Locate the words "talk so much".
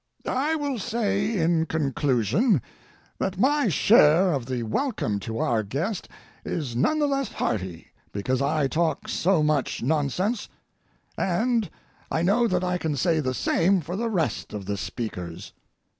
8.67-9.83